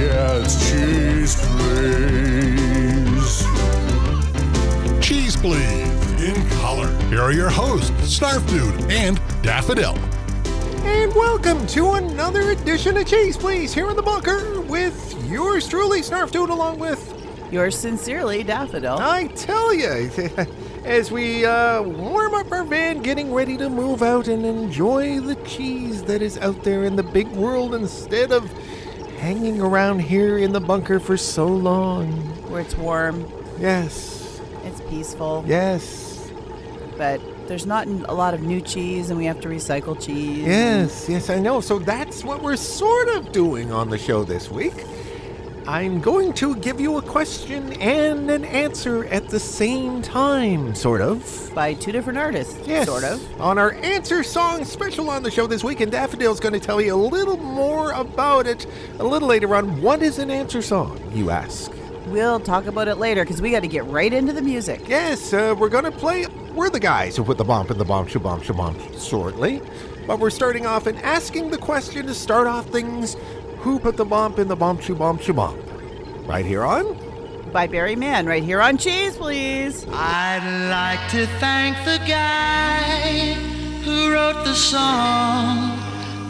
yeah, 0.00 0.42
cheese, 0.42 1.36
please. 1.56 3.44
Cheese 5.00 5.36
Please 5.36 6.22
in 6.22 6.48
color. 6.60 6.90
Here 7.08 7.20
are 7.20 7.32
your 7.32 7.50
hosts, 7.50 7.90
Snarf 8.18 8.48
Dude 8.48 8.90
and 8.90 9.20
Daffodil. 9.42 9.96
And 10.84 11.14
welcome 11.14 11.66
to 11.68 11.92
another 11.92 12.50
edition 12.50 12.96
of 12.96 13.06
Cheese 13.06 13.36
Please 13.36 13.74
here 13.74 13.90
in 13.90 13.96
the 13.96 14.02
bunker 14.02 14.60
with 14.62 15.14
yours 15.28 15.68
truly, 15.68 16.00
Snarf 16.00 16.30
Dude, 16.30 16.50
along 16.50 16.78
with, 16.78 17.16
Yours 17.50 17.76
sincerely, 17.76 18.44
Daffodil. 18.44 18.98
I 19.00 19.26
tell 19.26 19.74
you, 19.74 20.08
as 20.84 21.10
we 21.10 21.44
uh, 21.44 21.82
warm 21.82 22.32
up 22.32 22.52
our 22.52 22.62
van, 22.62 23.02
getting 23.02 23.34
ready 23.34 23.56
to 23.56 23.68
move 23.68 24.04
out 24.04 24.28
and 24.28 24.46
enjoy 24.46 25.18
the 25.18 25.34
cheese 25.44 26.04
that 26.04 26.22
is 26.22 26.38
out 26.38 26.62
there 26.62 26.84
in 26.84 26.94
the 26.94 27.02
big 27.02 27.26
world 27.32 27.74
instead 27.74 28.30
of 28.30 28.48
hanging 29.20 29.60
around 29.60 29.98
here 30.00 30.38
in 30.38 30.52
the 30.52 30.60
bunker 30.60 30.98
for 30.98 31.16
so 31.16 31.46
long. 31.46 32.10
Where 32.50 32.60
it's 32.62 32.76
warm, 32.76 33.30
Yes, 33.58 34.40
it's 34.64 34.80
peaceful, 34.88 35.44
yes, 35.46 36.30
but 36.96 37.20
there's 37.46 37.66
not 37.66 37.86
a 37.86 38.14
lot 38.14 38.32
of 38.32 38.40
new 38.42 38.60
cheese 38.62 39.10
and 39.10 39.18
we 39.18 39.26
have 39.26 39.40
to 39.42 39.48
recycle 39.48 40.00
cheese. 40.00 40.46
yes, 40.46 41.08
yes, 41.08 41.28
I 41.28 41.38
know. 41.38 41.60
So 41.60 41.78
that's 41.78 42.24
what 42.24 42.42
we're 42.42 42.56
sort 42.56 43.08
of 43.08 43.32
doing 43.32 43.70
on 43.72 43.90
the 43.90 43.98
show 43.98 44.24
this 44.24 44.50
week. 44.50 44.84
I'm 45.66 46.00
going 46.00 46.32
to 46.34 46.56
give 46.56 46.80
you 46.80 46.96
a 46.98 47.02
question 47.02 47.74
and 47.74 48.30
an 48.30 48.44
answer 48.44 49.04
at 49.04 49.28
the 49.28 49.38
same 49.38 50.02
time, 50.02 50.74
sort 50.74 51.00
of. 51.00 51.52
By 51.54 51.74
two 51.74 51.92
different 51.92 52.18
artists, 52.18 52.58
Yes. 52.66 52.86
sort 52.88 53.04
of. 53.04 53.40
On 53.40 53.58
our 53.58 53.72
answer 53.74 54.22
song 54.22 54.64
special 54.64 55.10
on 55.10 55.22
the 55.22 55.30
show 55.30 55.46
this 55.46 55.62
week, 55.62 55.80
and 55.80 55.92
Daffodil's 55.92 56.40
going 56.40 56.54
to 56.54 56.60
tell 56.60 56.80
you 56.80 56.94
a 56.94 56.96
little 56.96 57.36
more 57.36 57.92
about 57.92 58.46
it 58.46 58.66
a 58.98 59.04
little 59.04 59.28
later 59.28 59.54
on. 59.54 59.80
What 59.82 60.02
is 60.02 60.18
an 60.18 60.30
answer 60.30 60.62
song, 60.62 60.98
you 61.14 61.30
ask? 61.30 61.70
We'll 62.06 62.40
talk 62.40 62.66
about 62.66 62.88
it 62.88 62.96
later 62.96 63.22
because 63.22 63.40
we 63.40 63.50
got 63.50 63.60
to 63.60 63.68
get 63.68 63.84
right 63.84 64.12
into 64.12 64.32
the 64.32 64.42
music. 64.42 64.88
Yes, 64.88 65.32
uh, 65.32 65.54
we're 65.56 65.68
going 65.68 65.84
to 65.84 65.92
play 65.92 66.26
We're 66.54 66.70
the 66.70 66.80
Guys 66.80 67.16
Who 67.16 67.22
Put 67.22 67.38
the 67.38 67.44
Bump 67.44 67.70
in 67.70 67.78
the 67.78 67.84
Bomb 67.84 68.06
Shabomb 68.06 68.40
Shabomb 68.40 69.08
shortly. 69.08 69.62
But 70.06 70.18
we're 70.18 70.30
starting 70.30 70.66
off 70.66 70.86
and 70.88 70.98
asking 70.98 71.50
the 71.50 71.58
question 71.58 72.06
to 72.06 72.14
start 72.14 72.48
off 72.48 72.66
things 72.70 73.16
Who 73.60 73.78
put 73.78 73.98
the 73.98 74.06
bump 74.06 74.38
in 74.38 74.48
the 74.48 74.56
bomb 74.56 74.78
shabomb 74.78 75.18
shabomb? 75.18 76.26
Right 76.26 76.46
here 76.46 76.64
on 76.64 76.96
By 77.52 77.66
Barry 77.66 77.94
Mann, 77.94 78.24
right 78.24 78.42
here 78.42 78.62
on 78.62 78.78
Cheese, 78.78 79.18
please. 79.18 79.86
I'd 79.90 80.70
like 80.70 81.10
to 81.10 81.26
thank 81.38 81.76
the 81.84 81.98
guy 82.08 83.34
who 83.84 84.12
wrote 84.12 84.44
the 84.44 84.54
song 84.54 85.76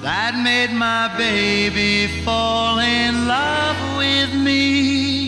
that 0.03 0.41
made 0.43 0.75
my 0.77 1.15
baby 1.17 2.23
fall 2.25 2.81
in 2.81 3.29
love 3.29 3.99
with 3.99 4.35
me. 4.35 5.20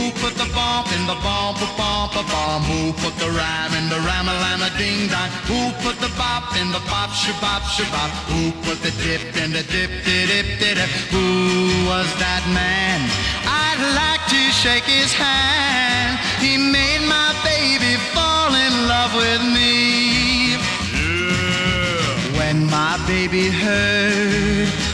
Who 0.00 0.10
put 0.12 0.34
the 0.40 0.48
bump 0.56 0.88
in 0.96 1.04
the 1.06 1.18
bump, 1.20 1.60
a 1.60 1.68
bump, 1.76 2.16
a 2.16 2.24
bomb? 2.32 2.62
Who 2.64 2.94
put 3.04 3.14
the 3.20 3.28
rhyme 3.28 3.74
in 3.76 3.90
the 3.90 4.00
rhyme, 4.00 4.28
a 4.32 4.36
lama 4.44 4.70
ding 4.78 5.08
dong? 5.12 5.28
Who 5.44 5.60
put 5.84 6.00
the 6.00 6.08
bop 6.16 6.56
in 6.56 6.72
the 6.72 6.80
bop, 6.88 7.10
shabop, 7.10 7.60
shabop? 7.68 8.08
Who 8.32 8.50
put 8.64 8.80
the 8.80 8.92
dip 9.04 9.36
in 9.36 9.52
the 9.52 9.62
dip, 9.62 9.90
dip, 10.06 10.26
dip, 10.32 10.46
dip? 10.58 10.88
Who 11.12 11.84
was 11.84 12.08
that 12.16 12.42
man? 12.48 12.98
I'd 13.44 13.82
like 13.92 14.24
to 14.32 14.40
shake 14.62 14.88
his 14.88 15.12
hand. 15.12 16.16
He 16.40 16.56
made 16.56 17.04
my 17.04 17.36
baby 17.44 18.00
fall 18.16 18.54
in 18.56 18.72
love 18.88 19.12
with 19.12 19.42
me. 19.52 20.56
Yeah. 20.96 22.38
When 22.38 22.64
my 22.72 22.96
baby 23.06 23.50
heard 23.50 24.89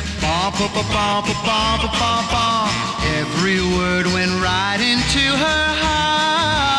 every 3.18 3.60
word 3.60 4.06
went 4.06 4.30
right 4.40 4.78
into 4.80 5.24
her 5.36 5.74
heart. 5.82 6.75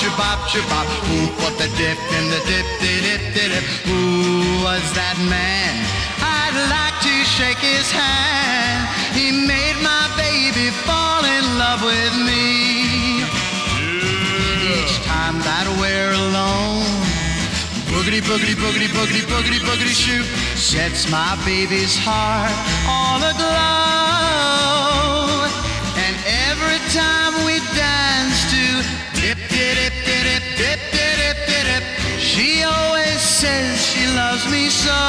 Shabop, 0.00 0.40
shabop? 0.48 0.86
Who 1.08 1.18
put 1.40 1.54
the 1.60 1.68
dip 1.76 2.00
in 2.16 2.24
the 2.32 2.40
dip, 2.48 2.66
dip, 2.80 3.04
dip, 3.04 3.52
dip? 3.52 3.64
Who 3.84 4.64
was 4.64 4.84
that 4.96 5.16
man? 5.28 5.72
I'd 6.24 6.56
like 6.72 6.96
to 7.04 7.14
shake 7.36 7.60
his 7.60 7.86
hand. 7.92 8.88
He 9.12 9.28
made 9.30 9.76
my 9.84 10.06
baby 10.16 10.72
fall 10.88 11.22
in 11.36 11.44
love 11.60 11.84
with 11.84 12.14
me. 12.24 13.28
Each 14.72 14.96
time 15.04 15.36
that 15.44 15.66
we're 15.80 16.14
alone, 16.16 16.88
boogity, 17.92 18.24
boogity, 18.24 18.56
boogity, 18.56 18.88
boogity, 18.96 19.22
boogity, 19.28 19.60
boogity, 19.68 19.92
shoot, 19.92 20.24
sets 20.56 21.10
my 21.10 21.36
baby's 21.44 21.96
heart 21.98 22.56
all 22.88 23.20
aglow. 23.20 23.99
Says 33.40 33.80
she 33.80 34.04
loves 34.20 34.44
me 34.52 34.68
so. 34.68 35.00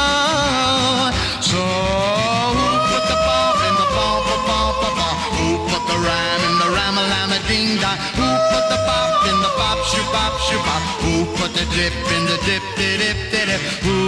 So 1.52 1.60
who 1.60 2.70
put 2.88 3.04
the 3.12 3.20
bump 3.28 3.60
in 3.68 3.76
the 3.76 3.90
bump, 3.92 4.24
bump, 4.48 4.80
bump, 4.80 4.96
bump? 5.00 5.18
Who 5.36 5.48
put 5.68 5.84
the 5.92 5.98
rhyme 6.00 6.44
in 6.48 6.56
the 6.64 6.70
rhyme, 6.72 7.00
lama, 7.12 7.40
ding 7.52 7.76
dong? 7.84 8.00
Who 8.16 8.28
put 8.52 8.66
the 8.72 8.80
bop 8.88 9.28
in 9.28 9.38
the 9.46 9.52
bop, 9.60 9.80
shabop, 9.92 10.34
shabop? 10.48 10.82
Who 11.04 11.14
put 11.40 11.52
the 11.60 11.66
dip 11.76 11.92
in 12.16 12.24
the 12.32 12.38
dip, 12.48 12.64
dip, 12.80 13.04
dip, 13.04 13.20
dip, 13.34 13.48
dip? 13.52 13.62
Who 13.84 14.00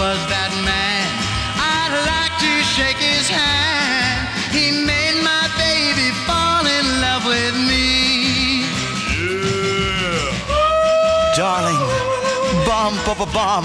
was 0.00 0.18
that 0.34 0.50
man? 0.66 1.06
I'd 1.54 1.94
like 2.10 2.34
to 2.42 2.52
shake 2.74 2.98
his 2.98 3.28
hand. 3.30 4.26
He 4.50 4.66
made 4.82 4.99
bum, 12.80 12.96
bum, 13.04 13.18
bum, 13.18 13.64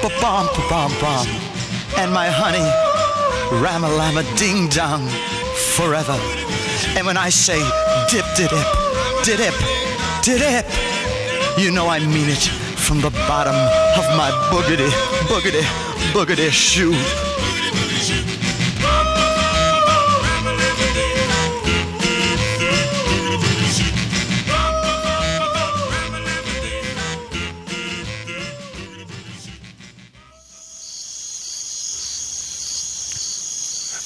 bum, 0.00 0.12
bum, 0.20 0.46
bum, 0.46 0.48
bum, 0.70 0.92
bum. 0.98 1.26
And 1.98 2.10
my 2.10 2.28
honey, 2.30 2.64
lama, 3.60 4.22
ding 4.38 4.68
dong, 4.68 5.06
forever. 5.76 6.18
And 6.96 7.06
when 7.06 7.18
I 7.18 7.28
say 7.28 7.60
dip, 8.08 8.24
dip, 8.36 8.50
dip, 9.22 9.36
dip, 9.42 9.54
dip, 10.22 10.66
you 11.58 11.72
know 11.72 11.88
I 11.88 11.98
mean 11.98 12.30
it 12.30 12.44
from 12.86 13.02
the 13.02 13.10
bottom 13.28 13.54
of 14.00 14.06
my 14.16 14.30
boogity, 14.50 14.88
boogity, 15.28 15.64
boogity 16.14 16.50
shoe. 16.50 17.33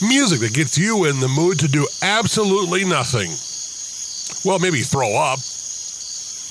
Music 0.01 0.39
that 0.39 0.55
gets 0.55 0.79
you 0.79 1.07
in 1.07 1.19
the 1.19 1.27
mood 1.27 1.59
to 1.59 1.67
do 1.67 1.85
absolutely 2.03 2.85
nothing. 2.85 3.29
Well, 4.49 4.61
maybe 4.61 4.79
throw 4.83 5.17
up. 5.17 5.41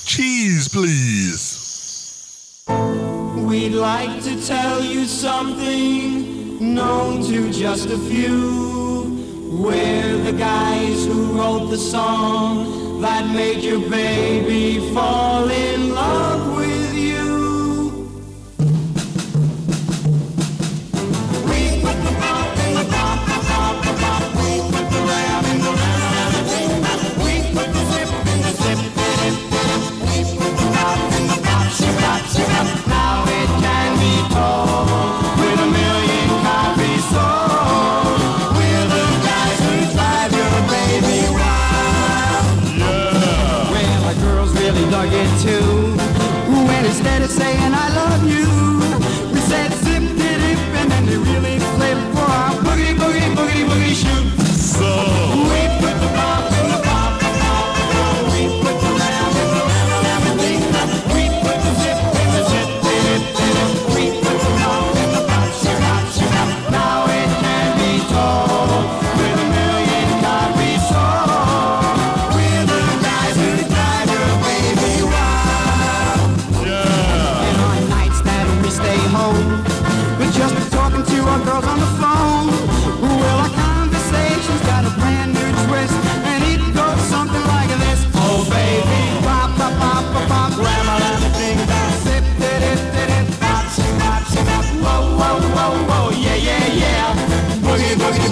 Cheese, 0.04 0.68
please. 0.68 2.62
We'd 2.68 3.70
like 3.70 4.22
to 4.24 4.46
tell 4.46 4.84
you 4.84 5.06
something 5.06 6.74
known 6.74 7.22
to 7.22 7.50
just 7.50 7.88
a 7.88 7.96
few. 7.96 9.48
We're 9.50 10.18
the 10.18 10.34
guys 10.34 11.06
who 11.06 11.38
wrote 11.38 11.70
the 11.70 11.78
song 11.78 13.00
that 13.00 13.32
made 13.34 13.64
your 13.64 13.80
baby 13.88 14.92
fall 14.92 15.48
in 15.48 15.94
love 15.94 16.37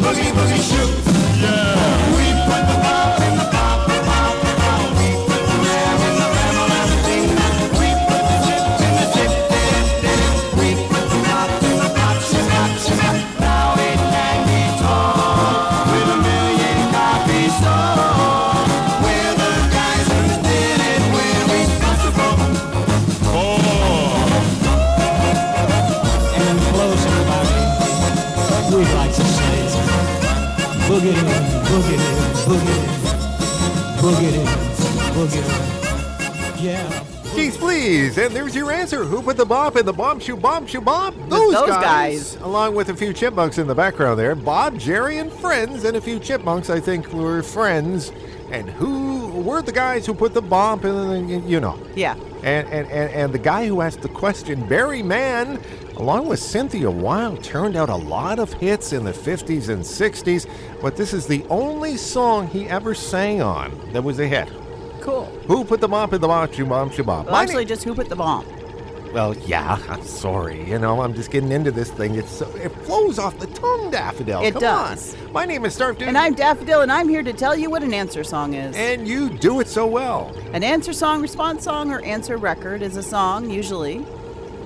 boogie, 0.06 0.32
boogie, 0.32 0.62
shoot. 0.62 0.97
We 1.41 1.75
And 38.26 38.34
there's 38.34 38.56
your 38.56 38.73
answer. 38.73 39.05
Who 39.05 39.23
put 39.23 39.37
the 39.37 39.44
bop 39.44 39.76
in 39.76 39.87
the 39.87 39.93
bomb 39.93 40.19
shoe 40.19 40.34
bomb 40.34 40.67
shoe 40.67 40.81
bop? 40.81 41.14
Those, 41.28 41.52
those 41.52 41.69
guys. 41.69 42.34
Along 42.38 42.75
with 42.75 42.88
a 42.88 42.96
few 42.96 43.12
chipmunks 43.12 43.56
in 43.56 43.69
the 43.69 43.75
background 43.75 44.19
there. 44.19 44.34
Bob, 44.34 44.81
Jerry, 44.81 45.19
and 45.19 45.32
friends, 45.32 45.84
and 45.84 45.96
a 45.96 46.00
few 46.00 46.19
chipmunks, 46.19 46.69
I 46.69 46.81
think, 46.81 47.12
were 47.12 47.44
friends. 47.44 48.11
And 48.50 48.69
who 48.69 49.28
were 49.28 49.62
the 49.62 49.70
guys 49.70 50.06
who 50.06 50.12
put 50.12 50.34
the 50.34 50.43
bomb 50.43 50.84
in 50.84 51.28
the, 51.28 51.49
you 51.49 51.61
know. 51.61 51.78
Yeah. 51.94 52.17
And, 52.43 52.67
and, 52.69 52.90
and, 52.90 53.12
and 53.12 53.32
the 53.32 53.38
guy 53.38 53.69
who 53.69 53.81
asked 53.81 54.02
the 54.02 54.08
question, 54.08 54.67
Barry 54.67 55.05
Mann, 55.05 55.62
along 55.94 56.26
with 56.26 56.40
Cynthia 56.40 56.90
Weil, 56.90 57.37
turned 57.37 57.76
out 57.76 57.90
a 57.90 57.94
lot 57.94 58.40
of 58.40 58.52
hits 58.55 58.93
in 58.93 59.05
the 59.05 59.12
50s 59.12 59.69
and 59.69 59.84
60s, 59.84 60.50
but 60.82 60.96
this 60.96 61.14
is 61.14 61.29
the 61.29 61.44
only 61.49 61.96
song 61.96 62.49
he 62.49 62.69
ever 62.69 62.93
sang 62.93 63.40
on 63.40 63.93
that 63.93 64.02
was 64.02 64.19
a 64.19 64.26
hit. 64.26 64.49
Cool. 65.06 65.25
Who 65.47 65.64
put 65.64 65.81
the 65.81 65.88
bop 65.88 66.12
in 66.12 66.20
the 66.20 66.29
bomb 66.29 66.50
shoe 66.50 66.67
bop? 66.67 67.25
Well, 67.26 67.32
My 67.35 67.43
actually, 67.44 67.64
just 67.64 67.85
who 67.85 67.94
put 67.94 68.08
the 68.08 68.17
bomb? 68.17 68.44
well, 69.14 69.35
yeah, 69.47 69.79
I'm 69.88 70.03
sorry. 70.03 70.69
You 70.69 70.79
know, 70.79 71.00
I'm 71.00 71.14
just 71.14 71.31
getting 71.31 71.50
into 71.53 71.70
this 71.70 71.91
thing. 71.91 72.17
It's 72.17 72.31
so, 72.31 72.47
it 72.56 72.69
flows 72.85 73.19
off 73.19 73.38
the 73.38 73.47
tongue, 73.47 73.91
Daffodil. 73.91 74.43
It 74.43 74.53
Come 74.53 74.61
does. 74.61 75.14
on. 75.25 75.32
My 75.32 75.44
name 75.47 75.64
is 75.64 75.79
Snarf 75.79 75.97
Dude. 75.99 76.08
And 76.08 76.19
I'm 76.19 76.35
Daffodil, 76.35 76.81
and 76.82 76.93
I'm 76.93 77.08
here 77.08 77.23
to 77.23 77.32
tell 77.32 77.56
you 77.56 77.70
what 77.70 77.82
an 77.82 77.94
answer 77.94 78.25
song 78.25 78.53
is. 78.55 78.76
And 78.76 79.06
you 79.08 79.31
do 79.31 79.61
it 79.61 79.69
so 79.69 79.87
well. 79.87 80.35
An 80.53 80.62
answer 80.64 80.93
song, 80.93 81.23
response 81.23 81.62
song, 81.64 81.91
or 81.93 82.00
answer 82.05 82.37
record 82.37 82.82
is 82.82 82.97
a 82.97 83.03
song, 83.03 83.49
usually, 83.49 84.05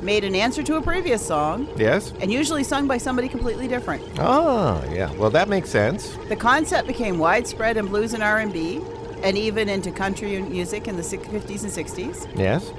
made 0.02 0.24
in 0.24 0.34
answer 0.34 0.62
to 0.64 0.76
a 0.76 0.82
previous 0.82 1.24
song, 1.24 1.68
Yes? 1.76 2.12
and 2.20 2.32
usually 2.32 2.64
sung 2.64 2.88
by 2.88 2.96
somebody 2.98 3.28
completely 3.28 3.68
different. 3.68 4.02
Ah, 4.18 4.82
yeah. 4.90 5.12
Well, 5.12 5.30
that 5.30 5.48
makes 5.48 5.68
sense. 5.68 6.16
The 6.28 6.36
concept 6.36 6.88
became 6.88 7.18
widespread 7.18 7.76
in 7.76 7.86
blues 7.86 8.14
and 8.14 8.22
R&B, 8.22 8.80
and 9.22 9.36
even 9.38 9.68
into 9.68 9.90
country 9.90 10.40
music 10.42 10.88
in 10.88 10.96
the 10.96 11.02
50s 11.02 11.62
and 11.62 11.72
60s. 11.72 12.38
Yes? 12.38 12.70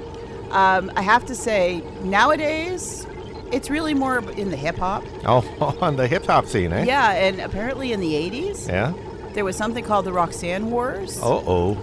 Um, 0.50 0.90
I 0.96 1.02
have 1.02 1.24
to 1.26 1.34
say, 1.34 1.82
nowadays, 2.02 3.06
it's 3.52 3.70
really 3.70 3.94
more 3.94 4.18
in 4.32 4.50
the 4.50 4.56
hip 4.56 4.76
hop. 4.76 5.04
Oh, 5.24 5.76
on 5.80 5.96
the 5.96 6.06
hip 6.08 6.26
hop 6.26 6.46
scene, 6.46 6.72
eh? 6.72 6.84
Yeah, 6.84 7.12
and 7.12 7.40
apparently 7.40 7.92
in 7.92 8.00
the 8.00 8.12
80s, 8.14 8.68
Yeah? 8.68 8.92
there 9.34 9.44
was 9.44 9.56
something 9.56 9.82
called 9.84 10.04
the 10.04 10.12
Roxanne 10.12 10.70
Wars. 10.70 11.18
Uh 11.22 11.26
oh. 11.46 11.78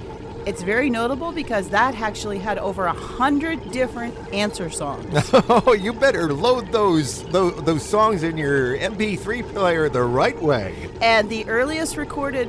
It's 0.45 0.61
very 0.63 0.89
notable 0.89 1.31
because 1.31 1.69
that 1.69 1.99
actually 1.99 2.39
had 2.39 2.57
over 2.57 2.85
a 2.85 2.93
hundred 2.93 3.71
different 3.71 4.15
answer 4.33 4.69
songs. 4.69 5.29
Oh, 5.49 5.73
you 5.73 5.91
better 5.93 6.31
load 6.33 6.71
those, 6.71 7.23
those 7.25 7.55
those 7.63 7.83
songs 7.83 8.23
in 8.23 8.37
your 8.37 8.77
MP3 8.77 9.47
player 9.53 9.89
the 9.89 10.03
right 10.03 10.39
way. 10.41 10.89
and 11.01 11.29
the 11.29 11.45
earliest 11.49 11.97
recorded 11.97 12.47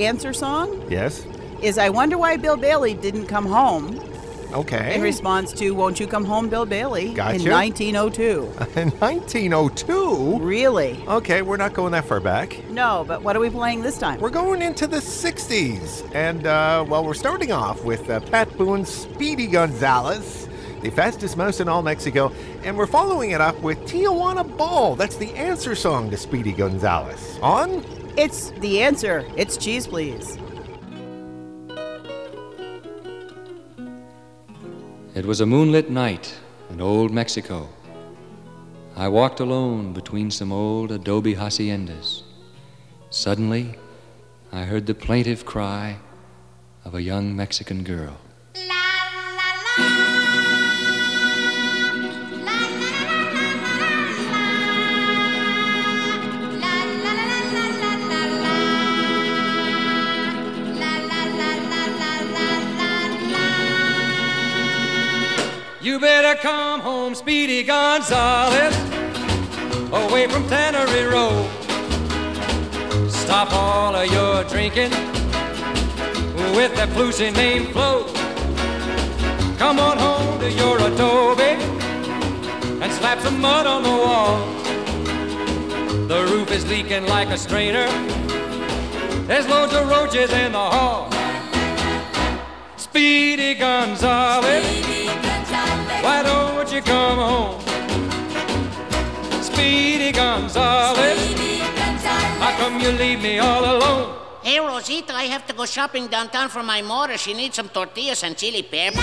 answer 0.00 0.32
song 0.32 0.82
Yes? 0.90 1.24
is 1.62 1.78
I 1.78 1.88
Wonder 1.90 2.16
Why 2.18 2.36
Bill 2.36 2.56
Bailey 2.56 2.94
Didn't 2.94 3.26
Come 3.26 3.46
Home 3.46 4.00
Okay. 4.52 4.96
in 4.96 5.02
response 5.02 5.52
to 5.52 5.70
Won't 5.72 6.00
You 6.00 6.08
Come 6.08 6.24
Home, 6.24 6.48
Bill 6.48 6.66
Bailey 6.66 7.14
Gotcha. 7.14 7.36
in 7.36 7.50
1902. 7.52 8.52
In 8.80 8.90
1902? 8.98 10.38
Really? 10.40 10.98
Okay, 11.06 11.42
we're 11.42 11.56
not 11.56 11.72
going 11.72 11.92
that 11.92 12.04
far 12.04 12.18
back. 12.20 12.58
No, 12.68 13.04
but 13.06 13.22
what 13.22 13.36
are 13.36 13.40
we 13.40 13.48
playing 13.50 13.82
this 13.82 13.96
time? 13.98 14.18
We're 14.20 14.30
going 14.30 14.60
into 14.62 14.86
the 14.88 14.96
60s. 14.96 16.02
And, 16.14 16.46
uh, 16.46 16.84
well, 16.88 17.04
we're 17.04 17.14
starting 17.14 17.52
off 17.52 17.84
with 17.84 18.08
uh, 18.10 18.18
Pat 18.20 18.56
Boone's 18.58 18.88
Speedy 18.88 19.46
Gonzales, 19.46 20.48
the 20.82 20.90
fastest 20.90 21.36
mouse 21.36 21.60
in 21.60 21.68
all 21.68 21.82
Mexico. 21.82 22.32
And 22.64 22.76
we're 22.76 22.86
following 22.88 23.30
it 23.30 23.40
up 23.40 23.60
with 23.60 23.78
Tijuana 23.80 24.44
Ball. 24.56 24.96
That's 24.96 25.16
the 25.16 25.32
answer 25.36 25.76
song 25.76 26.10
to 26.10 26.16
Speedy 26.16 26.52
Gonzales. 26.52 27.38
On? 27.40 27.84
It's 28.16 28.50
the 28.60 28.82
answer. 28.82 29.24
It's 29.36 29.56
cheese, 29.56 29.86
please. 29.86 30.38
It 35.14 35.24
was 35.24 35.40
a 35.40 35.46
moonlit 35.46 35.90
night 35.90 36.34
in 36.70 36.80
old 36.80 37.10
Mexico. 37.12 37.68
I 38.96 39.08
walked 39.08 39.40
alone 39.40 39.92
between 39.92 40.30
some 40.30 40.52
old 40.52 40.92
adobe 40.92 41.34
haciendas. 41.34 42.22
Suddenly, 43.10 43.76
I 44.52 44.64
heard 44.64 44.86
the 44.86 44.94
plaintive 44.94 45.44
cry 45.44 45.98
of 46.84 46.94
a 46.94 47.02
young 47.02 47.34
Mexican 47.36 47.84
girl. 47.84 48.18
You 65.90 65.98
better 65.98 66.40
come 66.40 66.78
home, 66.78 67.16
Speedy 67.16 67.64
Gonzales, 67.64 68.76
away 69.92 70.28
from 70.28 70.46
Tannery 70.46 71.02
Road. 71.12 71.50
Stop 73.10 73.52
all 73.52 73.96
of 73.96 74.06
your 74.12 74.44
drinking 74.44 74.92
with 76.54 76.72
that 76.76 76.90
flusy 76.90 77.34
name 77.34 77.72
Flo. 77.72 78.04
Come 79.58 79.80
on 79.80 79.98
home 79.98 80.38
to 80.38 80.48
your 80.52 80.78
adobe 80.78 81.58
and 82.80 82.92
slap 82.92 83.18
some 83.18 83.40
mud 83.40 83.66
on 83.66 83.82
the 83.82 83.88
wall. 83.88 84.46
The 86.06 86.24
roof 86.30 86.52
is 86.52 86.64
leaking 86.70 87.06
like 87.06 87.30
a 87.30 87.36
strainer. 87.36 87.88
There's 89.26 89.48
loads 89.48 89.74
of 89.74 89.88
roaches 89.88 90.32
in 90.32 90.52
the 90.52 90.58
hall. 90.58 91.10
Speedy 92.76 93.54
Gonzales. 93.54 94.89
Why 96.02 96.22
don't 96.22 96.72
you 96.72 96.80
come 96.82 97.18
home? 97.18 97.60
Speedy 99.42 100.12
Gonzales. 100.12 100.98
How 102.40 102.56
come 102.56 102.80
you 102.80 102.90
leave 102.92 103.20
me 103.20 103.38
all 103.38 103.64
alone? 103.64 104.16
Hey, 104.42 104.58
Rosita, 104.58 105.12
I 105.14 105.24
have 105.24 105.46
to 105.48 105.52
go 105.52 105.66
shopping 105.66 106.06
downtown 106.06 106.48
for 106.48 106.62
my 106.62 106.80
mother. 106.80 107.18
She 107.18 107.34
needs 107.34 107.56
some 107.56 107.68
tortillas 107.68 108.22
and 108.24 108.34
chili 108.36 108.62
pepper. 108.62 109.00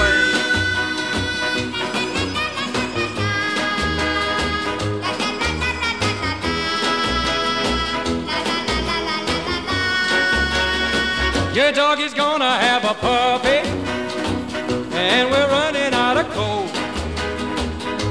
Your 11.54 11.72
dog 11.72 12.00
is 12.00 12.13
gonna 12.13 12.58
have 12.58 12.84
a 12.86 12.94
puppy, 12.94 13.62
and 14.96 15.30
we're 15.30 15.48
running 15.48 15.94
out 15.94 16.18
of 16.18 16.30
coal. 16.32 16.57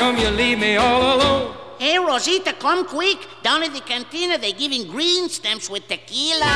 come 0.00 0.16
you 0.16 0.30
leave 0.30 0.58
me 0.58 0.76
all 0.76 1.16
alone? 1.16 1.54
Hey, 1.78 1.98
Rosita, 1.98 2.54
come 2.54 2.86
quick. 2.86 3.18
Down 3.42 3.62
at 3.62 3.74
the 3.74 3.80
cantina, 3.80 4.38
they're 4.38 4.52
giving 4.52 4.86
green 4.88 5.28
stamps 5.28 5.68
with 5.68 5.86
tequila. 5.88 6.46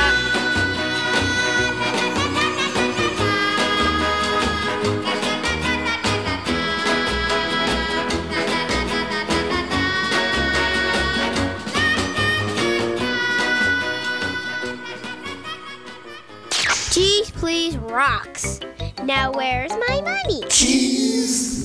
Cheese, 16.91 17.29
please, 17.29 17.77
rocks. 17.77 18.59
Now, 19.03 19.31
where's 19.31 19.71
my 19.87 20.01
money? 20.01 20.41
Cheese. 20.49 21.63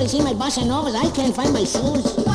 Anybody 0.00 0.16
seen 0.16 0.24
my 0.24 0.32
bossa 0.32 0.66
novas? 0.66 0.94
I 0.94 1.10
can't 1.10 1.36
find 1.36 1.52
my 1.52 1.62
shoes. 1.62 2.29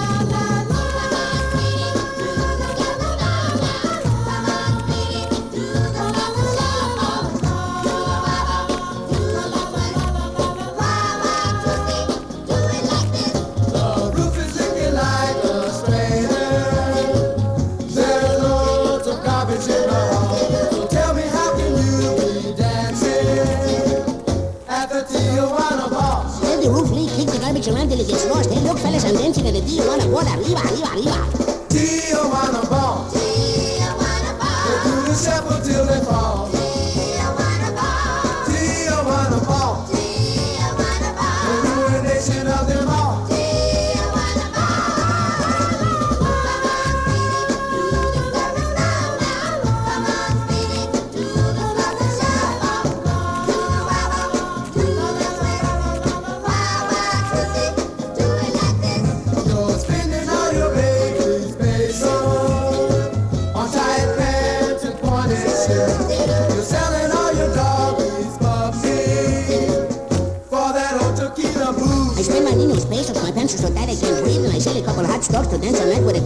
Couple 75.48 75.76
hot 75.76 76.25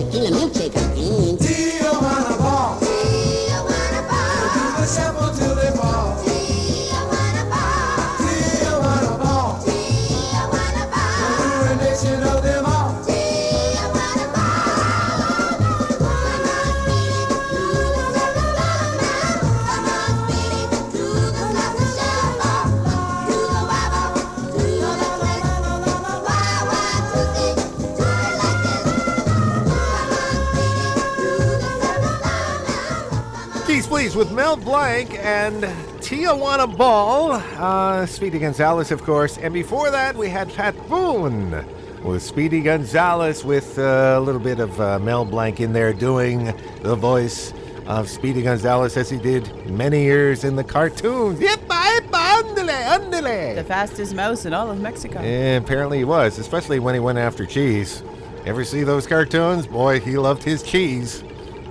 And 34.90 35.64
Tijuana 36.02 36.76
Ball. 36.76 37.34
Uh, 37.34 38.08
Speedy 38.08 38.40
Gonzales, 38.40 38.92
of 38.92 39.04
course. 39.04 39.38
And 39.38 39.54
before 39.54 39.92
that, 39.92 40.16
we 40.16 40.30
had 40.30 40.52
Pat 40.56 40.76
Boone 40.90 41.64
with 42.04 42.24
Speedy 42.24 42.62
Gonzales 42.62 43.46
with 43.46 43.78
uh, 43.78 44.16
a 44.18 44.20
little 44.20 44.42
bit 44.42 44.60
of 44.60 44.82
uh, 44.82 44.98
Mel 44.98 45.26
Blanc 45.26 45.60
in 45.60 45.74
there 45.74 45.94
doing 45.94 46.56
the 46.82 46.96
voice 46.96 47.54
of 47.86 48.10
Speedy 48.10 48.42
Gonzales 48.42 48.98
as 48.98 49.12
he 49.12 49.18
did 49.18 49.70
many 49.70 50.02
years 50.02 50.44
in 50.44 50.56
the 50.56 50.64
cartoons. 50.64 51.40
Yep, 51.40 51.60
yep, 51.70 52.04
andale, 52.06 53.56
The 53.56 53.64
fastest 53.64 54.16
mouse 54.16 54.46
in 54.46 54.56
all 54.56 54.72
of 54.72 54.82
Mexico. 54.82 55.20
And 55.20 55.64
apparently 55.64 56.00
he 56.00 56.04
was, 56.04 56.40
especially 56.40 56.80
when 56.80 56.96
he 56.96 57.00
went 57.00 57.20
after 57.20 57.46
cheese. 57.46 58.02
Ever 58.44 58.66
see 58.66 58.84
those 58.84 59.06
cartoons? 59.06 59.68
Boy, 59.68 60.00
he 60.00 60.18
loved 60.18 60.42
his 60.42 60.64
cheese. 60.64 61.24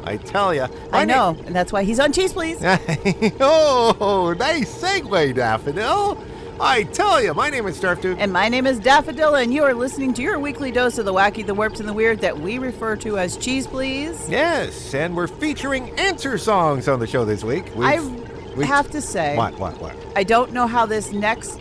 I 0.09 0.17
tell 0.17 0.55
you. 0.55 0.67
I 0.93 1.05
know, 1.05 1.37
and 1.47 1.55
that's 1.55 1.71
why 1.73 1.85
he's 1.85 2.01
on 2.01 2.13
Cheese 2.13 2.33
Please. 2.33 2.59
oh, 3.41 4.35
nice 4.39 4.83
segue, 4.83 5.35
Daffodil. 5.35 6.19
I 6.61 6.83
tell 6.85 7.23
you, 7.23 7.35
my 7.35 7.51
name 7.51 7.67
is 7.67 7.79
Snarf. 7.79 8.17
And 8.19 8.33
my 8.33 8.49
name 8.49 8.67
is 8.67 8.81
Daffodil, 8.81 9.37
and 9.37 9.53
you 9.55 9.63
are 9.63 9.75
listening 9.75 10.13
to 10.15 10.23
your 10.23 10.41
weekly 10.41 10.73
dose 10.73 10.99
of 10.99 11.05
the 11.05 11.13
wacky, 11.13 11.47
the 11.47 11.55
warped, 11.55 11.79
and 11.79 11.89
the 11.89 11.93
weird 11.93 12.21
that 12.23 12.41
we 12.41 12.59
refer 12.59 12.97
to 12.97 13.19
as 13.19 13.37
Cheese 13.37 13.67
Please. 13.67 14.29
Yes, 14.29 14.93
and 14.95 15.15
we're 15.15 15.29
featuring 15.29 15.91
answer 16.01 16.37
songs 16.39 16.89
on 16.89 16.99
the 16.99 17.07
show 17.07 17.25
this 17.25 17.45
week. 17.45 17.67
We've- 17.77 17.85
I 17.85 18.01
we've- 18.01 18.65
have 18.65 18.91
to 18.93 19.01
say, 19.01 19.37
What, 19.37 19.57
what, 19.59 19.79
what? 19.81 19.95
I 20.17 20.25
don't 20.25 20.53
know 20.53 20.67
how 20.67 20.85
this 20.87 21.13
next 21.13 21.61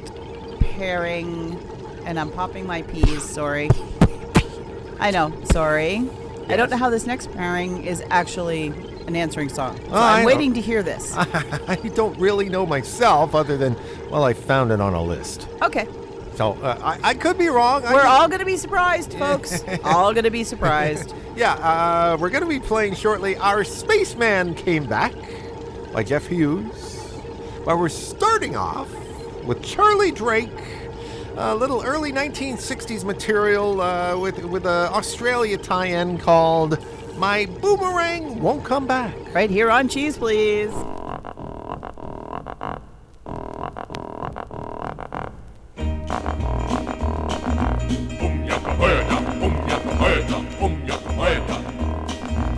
pairing, 0.62 1.60
and 2.06 2.20
I'm 2.20 2.32
popping 2.32 2.66
my 2.66 2.82
peas, 2.82 3.22
sorry. 3.24 3.70
I 5.00 5.12
know, 5.12 5.32
sorry. 5.52 6.10
I 6.50 6.56
don't 6.56 6.70
know 6.70 6.78
how 6.78 6.90
this 6.90 7.06
next 7.06 7.32
pairing 7.34 7.84
is 7.84 8.04
actually 8.10 8.68
an 9.08 9.16
answering 9.16 9.50
song. 9.50 9.78
So 9.78 9.84
Oh, 9.92 9.96
I 9.96 10.20
I'm 10.20 10.26
waiting 10.26 10.54
to 10.54 10.62
hear 10.62 10.82
this. 10.84 11.14
I 11.18 11.76
don't 11.96 12.18
really 12.20 12.50
know 12.50 12.66
myself, 12.66 13.36
other 13.36 13.58
than, 13.58 13.76
well, 14.10 14.24
I 14.24 14.34
found 14.34 14.72
it 14.72 14.80
on 14.82 14.94
a 14.94 15.02
list. 15.04 15.48
Okay. 15.62 15.88
So 16.36 16.54
uh, 16.62 16.78
I, 16.82 17.10
I 17.10 17.14
could 17.16 17.38
be 17.38 17.48
wrong. 17.48 17.82
We're 17.84 17.94
just- 17.94 18.06
all 18.06 18.28
going 18.28 18.40
to 18.40 18.46
be 18.46 18.58
surprised, 18.58 19.14
folks. 19.16 19.64
all 19.84 20.14
going 20.14 20.24
to 20.26 20.32
be 20.32 20.44
surprised. 20.44 21.14
Yeah, 21.38 21.54
uh, 21.54 22.18
we're 22.20 22.32
going 22.32 22.42
to 22.42 22.50
be 22.50 22.60
playing 22.60 22.96
shortly 22.96 23.38
Our 23.38 23.64
Spaceman 23.64 24.56
Came 24.56 24.88
Back 24.88 25.14
by 25.94 26.02
Jeff 26.04 26.26
Hughes. 26.26 27.14
But 27.64 27.78
we're 27.78 27.90
starting 27.90 28.56
off 28.56 28.90
with 29.46 29.62
Charlie 29.64 30.10
Drake, 30.10 30.50
a 31.40 31.54
little 31.56 31.84
early 31.84 32.12
1960s 32.12 33.04
material 33.04 33.80
uh, 33.80 34.18
with, 34.18 34.44
with 34.46 34.66
an 34.66 34.92
Australia 34.92 35.56
tie 35.56 35.86
in 35.86 36.18
called 36.18 36.80
My 37.18 37.46
Boomerang 37.46 38.42
Won't 38.42 38.66
Come 38.66 38.88
Back. 38.88 39.14
Right 39.36 39.50
here 39.50 39.70
on 39.70 39.88
Cheese, 39.88 40.18
please. 40.18 40.72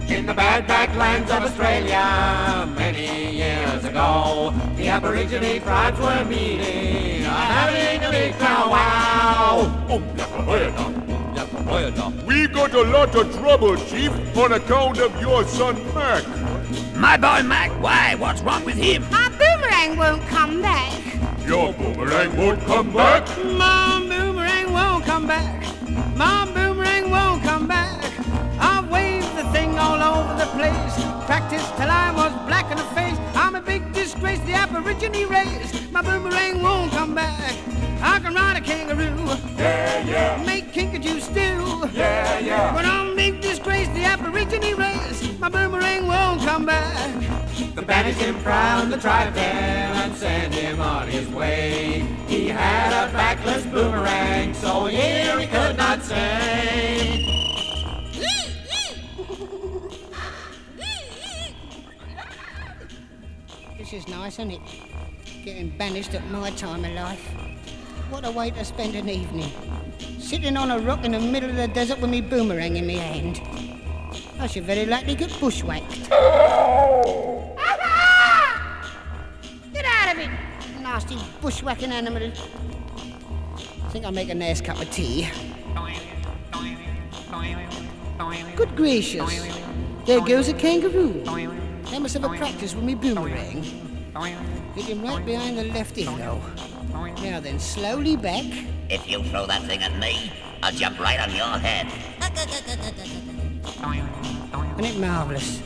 In 0.09 0.25
the 0.25 0.33
bad 0.33 0.67
backlands 0.67 1.29
of 1.35 1.43
Australia, 1.43 2.65
many 2.77 3.35
years 3.35 3.83
ago, 3.83 4.53
the 4.77 4.87
Aborigine 4.87 5.61
tribes 5.61 5.99
were 5.99 6.23
meeting, 6.23 7.08
having 7.59 8.03
a 8.03 8.11
big 8.11 8.33
powwow. 8.39 9.67
We 12.25 12.47
got 12.47 12.73
a 12.73 12.83
lot 12.83 13.15
of 13.15 13.33
trouble, 13.37 13.75
Chief, 13.89 14.11
on 14.37 14.53
account 14.53 14.99
of 14.99 15.21
your 15.21 15.43
son 15.45 15.75
Mac. 15.93 16.23
My 16.95 17.17
boy 17.17 17.43
Mac, 17.47 17.71
why? 17.81 18.15
What's 18.15 18.41
wrong 18.41 18.63
with 18.65 18.75
him? 18.75 19.03
My 19.11 19.29
boomerang 19.29 19.97
won't 19.97 20.21
come 20.27 20.61
back. 20.61 20.93
Your 21.45 21.73
boomerang 21.73 22.37
won't 22.37 22.61
come 22.65 22.93
back. 22.93 23.27
My 23.37 24.05
boomerang 24.09 24.71
won't 24.71 25.03
come 25.05 25.27
back. 25.27 25.65
My 26.15 26.45
boomerang 26.53 27.09
won't 27.09 27.43
come 27.43 27.67
back. 27.67 28.03
I've 28.59 28.89
waved 28.91 29.35
the 29.35 29.45
thing 29.51 29.77
all 29.77 30.01
over 30.01 30.33
the 30.43 30.49
place. 30.57 30.95
Practiced 31.25 31.75
till 31.77 31.89
I 31.89 32.11
was 32.15 32.31
black 32.47 32.71
in 32.71 32.77
the 32.77 32.89
face. 32.97 33.18
I'm 33.69 33.75
a 33.75 33.85
big 33.85 33.93
disgrace, 33.93 34.39
the 34.39 34.53
Aborigine 34.53 35.29
race. 35.29 35.91
My 35.91 36.01
boomerang 36.01 36.63
won't 36.63 36.91
come 36.91 37.13
back. 37.13 37.55
I 38.01 38.19
can 38.19 38.33
ride 38.33 38.57
a 38.57 38.61
kangaroo. 38.61 39.13
Yeah, 39.57 40.03
yeah. 40.07 40.43
Make 40.43 40.73
kinkajou 40.73 41.21
stew. 41.21 41.87
Yeah, 41.93 42.39
yeah. 42.39 42.73
But 42.73 42.85
I'm 42.85 43.15
big 43.15 43.41
disgrace, 43.41 43.87
the 43.89 44.05
Aborigine 44.05 44.75
race. 44.75 45.37
My 45.39 45.49
boomerang 45.49 46.07
won't 46.07 46.41
come 46.41 46.65
back. 46.65 47.13
The 47.75 47.83
banished 47.83 48.19
him 48.19 48.39
from 48.39 48.89
the 48.89 48.97
tribe 48.97 49.35
then 49.35 49.95
and 49.97 50.15
sent 50.15 50.51
him 50.51 50.81
on 50.81 51.07
his 51.07 51.27
way. 51.27 52.07
He 52.27 52.47
had 52.47 52.87
a 52.91 53.11
backless 53.13 53.65
boomerang, 53.67 54.55
so 54.55 54.85
here 54.85 55.39
he 55.39 55.45
could 55.45 55.77
not 55.77 56.01
say. 56.01 57.38
This 63.89 64.05
is 64.05 64.13
nice, 64.13 64.33
isn't 64.33 64.51
it? 64.51 64.61
Getting 65.43 65.69
banished 65.69 66.13
at 66.13 66.23
my 66.29 66.51
time 66.51 66.85
of 66.85 66.91
life. 66.91 67.25
What 68.11 68.23
a 68.23 68.29
way 68.29 68.51
to 68.51 68.63
spend 68.63 68.93
an 68.93 69.09
evening. 69.09 69.51
Sitting 70.19 70.55
on 70.57 70.69
a 70.69 70.77
rock 70.77 71.05
in 71.05 71.13
the 71.13 71.19
middle 71.19 71.49
of 71.49 71.55
the 71.55 71.67
desert 71.67 71.99
with 71.99 72.11
me 72.11 72.21
boomerang 72.21 72.75
in 72.75 72.85
my 72.85 72.93
hand. 72.93 73.41
I 74.39 74.45
should 74.45 74.65
very 74.65 74.85
likely 74.85 75.15
get 75.15 75.31
bushwhacked. 75.39 76.07
Get 79.73 79.85
out 79.85 80.13
of 80.13 80.19
it, 80.19 80.29
nasty 80.81 81.17
bushwhacking 81.41 81.91
animal. 81.91 82.31
I 82.31 83.89
Think 83.89 84.05
I'll 84.05 84.11
make 84.11 84.29
a 84.29 84.35
nice 84.35 84.61
cup 84.61 84.79
of 84.79 84.91
tea. 84.91 85.27
Good 88.55 88.75
gracious. 88.75 89.47
There 90.05 90.21
goes 90.21 90.47
a 90.47 90.53
kangaroo. 90.53 91.23
I 91.91 91.97
must 91.97 92.13
have 92.13 92.23
a 92.23 92.29
practice 92.29 92.75
with 92.75 92.83
me 92.83 92.95
boomerang. 92.95 93.63
Hit 94.75 94.85
him 94.85 95.03
right 95.03 95.25
behind 95.25 95.57
the 95.57 95.63
left 95.65 95.97
ear, 95.97 96.11
though. 96.17 96.41
Now 97.23 97.39
then, 97.39 97.59
slowly 97.59 98.15
back. 98.15 98.45
If 98.89 99.09
you 99.09 99.23
throw 99.23 99.45
that 99.47 99.63
thing 99.63 99.81
at 99.81 99.97
me, 99.97 100.31
I'll 100.61 100.71
jump 100.71 100.99
right 100.99 101.19
on 101.19 101.35
your 101.35 101.57
head. 101.57 101.87
Isn't 104.77 104.85
it 104.85 104.99
marvellous? 104.99 105.61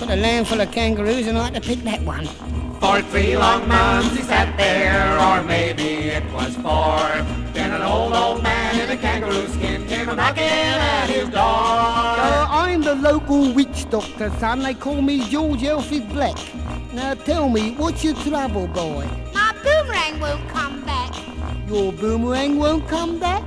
Got 0.00 0.10
a 0.10 0.16
land 0.16 0.46
full 0.48 0.60
of 0.60 0.70
kangaroos 0.70 1.26
and 1.26 1.38
I 1.38 1.42
like 1.42 1.54
to 1.54 1.60
pick 1.60 1.78
that 1.84 2.02
one. 2.02 2.26
For 2.80 3.00
three 3.10 3.36
long 3.36 3.66
months 3.66 4.16
he 4.16 4.22
sat 4.22 4.56
there, 4.56 5.18
or 5.18 5.42
maybe 5.42 6.10
it 6.10 6.24
was 6.32 6.54
four. 6.56 7.47
Then 7.58 7.72
an 7.72 7.82
old, 7.82 8.12
old 8.12 8.40
man 8.44 8.78
in 8.78 8.88
a 8.88 8.96
kangaroo 8.96 9.48
skin 9.48 9.84
came 9.88 10.06
knocking 10.06 10.44
at 10.44 11.10
his 11.10 11.28
door. 11.28 11.40
Uh, 11.42 12.46
I'm 12.48 12.82
the 12.82 12.94
local 12.94 13.52
witch 13.52 13.90
doctor, 13.90 14.30
son. 14.38 14.60
They 14.60 14.74
call 14.74 15.02
me 15.02 15.28
George 15.28 15.64
Elfie 15.64 15.98
Black. 15.98 16.38
Now 16.92 17.14
tell 17.14 17.48
me, 17.48 17.72
what's 17.72 18.04
your 18.04 18.14
trouble, 18.14 18.68
boy? 18.68 19.08
My 19.34 19.52
boomerang 19.64 20.20
won't 20.20 20.48
come 20.48 20.84
back. 20.84 21.12
Your 21.66 21.92
boomerang 21.92 22.58
won't 22.60 22.86
come 22.86 23.18
back? 23.18 23.42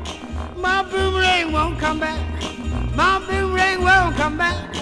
My 0.58 0.84
boomerang 0.84 1.54
won't 1.54 1.80
come 1.80 2.02
back. 2.02 2.20
My 2.94 3.18
boomerang 3.26 3.82
won't 3.82 4.18
come 4.18 4.38
back. 4.38 4.76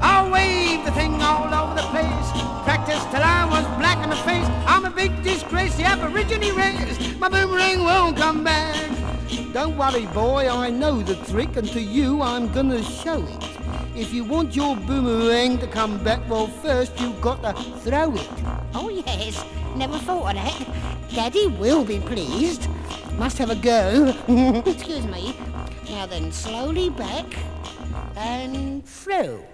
I'll 0.00 0.28
wave 0.28 0.84
the 0.84 0.90
thing 0.90 1.22
all 1.22 1.54
over 1.54 1.76
the 1.80 1.86
place. 1.94 2.28
Practice 2.64 3.04
till 3.12 3.22
I 3.22 3.46
was 3.48 3.64
black 3.78 4.02
in 4.02 4.10
the 4.10 4.16
face. 4.16 4.48
I'm 4.66 4.84
a 4.84 4.90
big 4.90 5.12
disgrace, 5.72 5.76
the 5.76 5.84
Aborigine 5.84 6.56
race. 6.56 7.18
My 7.18 7.28
boomerang 7.28 7.84
won't 7.84 8.16
come 8.16 8.44
back. 8.44 8.90
Don't 9.52 9.76
worry, 9.76 10.06
boy, 10.06 10.48
I 10.48 10.70
know 10.70 11.02
the 11.02 11.14
trick, 11.30 11.56
and 11.56 11.68
to 11.68 11.80
you 11.80 12.22
I'm 12.22 12.52
gonna 12.52 12.82
show 12.82 13.22
it. 13.22 13.48
If 13.94 14.12
you 14.12 14.24
want 14.24 14.56
your 14.56 14.76
boomerang 14.76 15.58
to 15.58 15.66
come 15.66 16.02
back, 16.02 16.28
well, 16.28 16.46
first 16.46 16.98
you've 16.98 17.20
got 17.20 17.42
to 17.42 17.52
throw 17.80 18.14
it. 18.14 18.28
Oh, 18.74 18.88
yes. 18.88 19.44
Never 19.76 19.98
thought 19.98 20.34
of 20.34 20.42
that. 20.42 21.10
Daddy 21.14 21.46
will 21.46 21.84
be 21.84 22.00
pleased. 22.00 22.68
Must 23.18 23.36
have 23.38 23.50
a 23.50 23.54
go. 23.54 24.14
Excuse 24.66 25.06
me. 25.06 25.36
Now 25.90 26.06
then, 26.06 26.32
slowly 26.32 26.88
back 26.88 27.26
and 28.16 28.84
throw. 28.86 29.44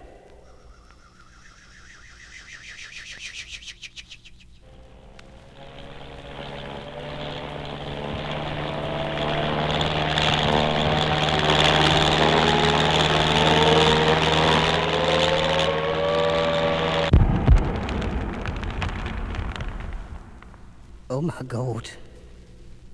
Oh 21.19 21.21
my 21.21 21.43
God. 21.49 21.91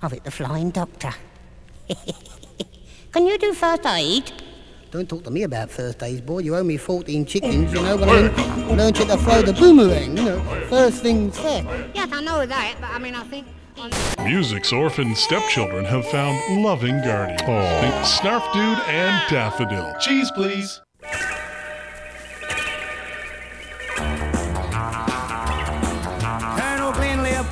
I've 0.00 0.12
hit 0.12 0.24
the 0.24 0.30
flying 0.30 0.70
doctor. 0.70 1.12
Can 3.12 3.26
you 3.26 3.36
do 3.36 3.52
first 3.52 3.84
aid? 3.84 4.32
Don't 4.90 5.06
talk 5.06 5.24
to 5.24 5.30
me 5.30 5.42
about 5.42 5.70
first 5.70 6.02
aid, 6.02 6.24
boy. 6.24 6.38
You 6.38 6.56
owe 6.56 6.64
me 6.64 6.78
14 6.78 7.26
chickens, 7.26 7.70
you 7.70 7.82
know, 7.82 7.98
when 7.98 8.08
I 8.08 8.12
learned, 8.12 8.78
learned 8.78 8.98
you 8.98 9.04
to 9.04 9.18
throw 9.18 9.42
the 9.42 9.52
boomerang, 9.52 10.16
you 10.16 10.24
know. 10.24 10.40
First 10.70 11.02
things 11.02 11.38
first. 11.38 11.66
Yes, 11.94 12.08
I 12.10 12.22
know 12.22 12.46
that, 12.46 12.76
but 12.80 12.88
I 12.88 12.98
mean, 12.98 13.14
I 13.14 13.24
think. 13.24 13.46
Music's 14.20 14.72
orphan 14.72 15.14
stepchildren 15.14 15.84
have 15.84 16.06
found 16.06 16.62
loving 16.62 17.02
guardians. 17.02 17.42
Think 17.42 17.94
Snarf 18.06 18.50
Dude 18.54 18.88
and 18.88 19.22
Daffodil. 19.28 19.96
Cheese, 20.00 20.30
please. 20.34 20.80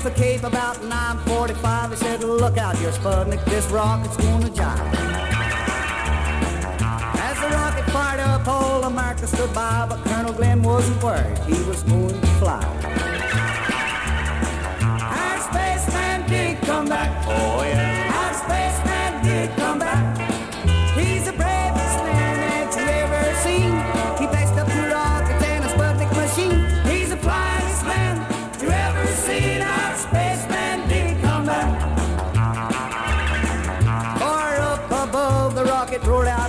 The 0.02 0.10
Cape 0.10 0.42
about 0.42 0.76
9.45. 0.78 1.90
He 1.90 1.96
said, 1.96 2.24
look 2.24 2.58
out 2.58 2.76
here, 2.76 2.90
Sputnik, 2.90 3.44
this 3.44 3.66
rocket's 3.66 4.16
gonna 4.16 4.48
jive. 4.48 4.94
As 7.20 7.40
the 7.40 7.48
rocket 7.48 7.84
fired 7.92 8.20
up, 8.20 8.48
all 8.48 8.82
America 8.82 9.28
stood 9.28 9.54
by, 9.54 9.86
but 9.88 10.02
Colonel 10.04 10.32
Glenn 10.32 10.62
wasn't 10.62 11.00
worried. 11.04 11.38
He 11.46 11.62
was 11.68 11.84
going 11.84 12.20
to 12.20 12.26
fly. 12.40 12.64
Our 15.20 15.40
spaceman 15.40 16.28
did 16.28 16.60
come 16.62 16.88
back. 16.88 17.24
Oh, 17.28 17.62
yeah. 17.62 17.81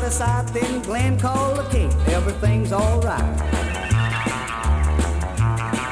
Out 0.04 0.08
of 0.08 0.14
sight. 0.14 0.48
Then 0.48 0.82
Glenn 0.82 1.20
called 1.20 1.58
the 1.58 1.70
king. 1.70 1.92
Everything's 2.08 2.74
alright. 2.74 3.22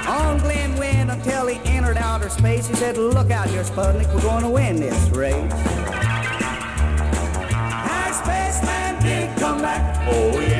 On 0.08 0.38
Glenn 0.39 0.76
went 0.78 1.10
until 1.10 1.47
he 1.47 1.60
entered 1.69 1.97
outer 1.97 2.30
space. 2.30 2.67
He 2.67 2.76
said, 2.76 2.97
Look 2.97 3.32
out 3.32 3.47
here, 3.47 3.63
Sputnik, 3.63 4.13
we're 4.13 4.21
going 4.21 4.43
to 4.43 4.50
win 4.50 4.76
this 4.76 5.10
race. 5.10 5.52
Our 7.93 8.13
spaceman 8.13 9.38
come 9.38 9.62
back. 9.62 10.08
Oh, 10.08 10.39
yeah. 10.39 10.51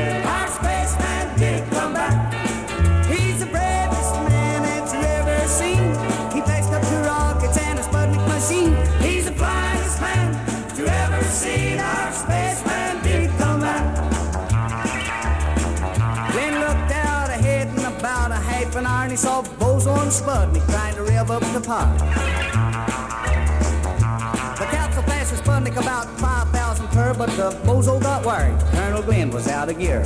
Bozo 20.22 20.44
and 20.44 20.64
trying 20.70 20.96
to 20.96 21.04
rev 21.04 21.32
up 21.32 21.42
the 21.54 21.62
pot. 21.62 21.98
The 24.58 24.66
capsule 24.66 25.04
passed 25.04 25.34
Sputnik 25.44 25.78
about 25.78 26.08
5,000 26.20 26.88
per, 26.90 27.14
but 27.14 27.30
the 27.32 27.52
Bozo 27.66 28.02
got 28.02 28.26
worried. 28.26 28.60
Colonel 28.72 29.02
Glenn 29.02 29.32
was 29.32 29.48
out 29.48 29.70
of 29.70 29.80
gear. 29.80 30.04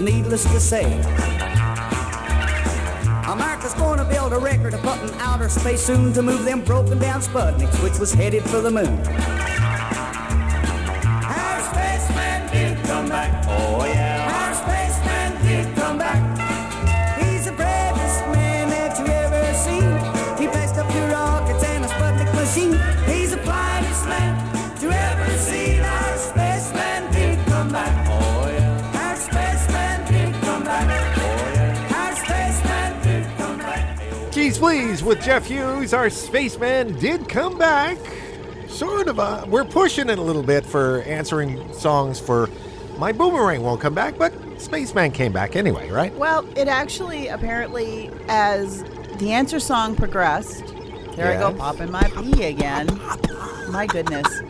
Needless 0.00 0.44
to 0.44 0.60
say. 0.60 0.84
America's 3.30 3.74
gonna 3.74 4.04
build 4.04 4.32
a 4.32 4.38
record 4.38 4.74
of 4.74 4.82
putting 4.82 5.14
outer 5.20 5.48
space 5.48 5.82
soon 5.82 6.12
to 6.12 6.22
move 6.22 6.44
them 6.44 6.62
broken 6.64 6.98
down 6.98 7.20
Sputniks, 7.20 7.82
which 7.82 7.98
was 7.98 8.12
headed 8.12 8.42
for 8.44 8.60
the 8.60 8.70
moon. 8.70 9.29
Geez, 34.30 34.58
please, 34.58 35.02
with 35.02 35.20
Jeff 35.20 35.46
Hughes, 35.46 35.92
our 35.92 36.08
spaceman 36.08 36.96
did 37.00 37.28
come 37.28 37.58
back. 37.58 37.98
Sort 38.68 39.08
of. 39.08 39.18
Uh, 39.18 39.44
we're 39.48 39.64
pushing 39.64 40.08
it 40.08 40.20
a 40.20 40.22
little 40.22 40.44
bit 40.44 40.64
for 40.64 41.02
answering 41.02 41.72
songs 41.72 42.20
for 42.20 42.48
my 42.96 43.10
boomerang 43.10 43.62
won't 43.62 43.80
come 43.80 43.94
back, 43.94 44.16
but 44.16 44.32
Spaceman 44.60 45.10
came 45.10 45.32
back 45.32 45.56
anyway, 45.56 45.90
right? 45.90 46.14
Well, 46.14 46.46
it 46.56 46.68
actually 46.68 47.26
apparently, 47.26 48.08
as 48.28 48.84
the 49.16 49.32
answer 49.32 49.58
song 49.58 49.96
progressed, 49.96 50.76
there 51.16 51.32
I 51.32 51.40
go 51.40 51.52
popping 51.52 51.90
my 51.90 52.04
pee 52.04 52.44
again. 52.44 52.86
My 53.68 53.86
goodness. 53.86 54.28